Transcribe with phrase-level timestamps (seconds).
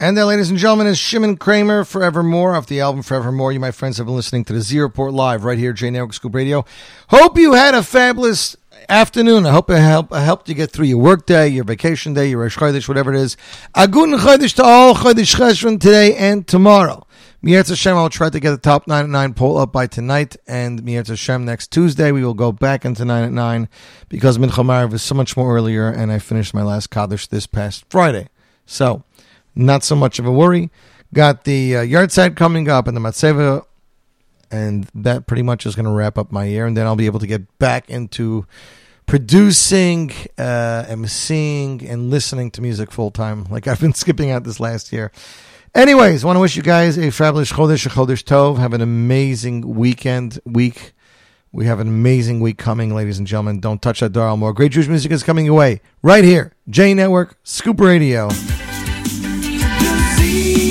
[0.00, 3.50] And there, ladies and gentlemen, is Shimon Craimer, Forevermore, off the album Forevermore.
[3.50, 6.12] You, my friends, have been listening to the Z Report Live right here, J Network
[6.12, 6.64] Scoop Radio.
[7.08, 8.56] Hope you had a fabulous
[8.88, 9.44] afternoon.
[9.44, 12.30] I hope it helped, I helped you get through your work day, your vacation day,
[12.30, 12.56] your Rosh
[12.86, 13.36] whatever it is.
[13.74, 17.04] Agun Chodesh to all Chodesh Cheshvan today and tomorrow.
[17.42, 20.36] Miyatz Hashem, I'll try to get the top 9 at 9 poll up by tonight.
[20.46, 23.68] And Miyatz Hashem, next Tuesday, we will go back into 9 at 9
[24.08, 27.48] because Mincha Maariv is so much more earlier, and I finished my last Kaddish this
[27.48, 28.28] past Friday.
[28.64, 29.02] So,
[29.54, 30.70] not so much of a worry.
[31.14, 33.64] Got the uh, yahrzeit coming up and the Matseva,
[34.50, 36.66] and that pretty much is going to wrap up my year.
[36.66, 38.46] And then I'll be able to get back into
[39.06, 44.60] producing, uh, emceeing, and listening to music full time, like I've been skipping out this
[44.60, 45.10] last year.
[45.74, 48.58] Anyways, want to wish you guys a fabulous Chodesh, a Chodesh Tov.
[48.58, 50.92] Have an amazing weekend, week.
[51.52, 53.60] We have an amazing week coming, ladies and gentlemen.
[53.60, 54.52] Don't touch that dial more.
[54.52, 56.52] Great Jewish music is coming your way right here.
[56.68, 58.28] J Network, Scoop Radio.
[60.38, 60.67] You.